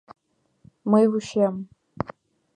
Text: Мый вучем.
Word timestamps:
Мый 0.91 1.05
вучем. 1.11 1.55